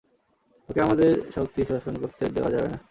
ওকে 0.69 0.79
আমাদের 0.81 1.11
শক্তি 1.35 1.61
শোষণ 1.69 1.95
করতে 2.01 2.23
দেওয়া 2.35 2.51
যাবে 2.51 2.67
না। 2.67 2.77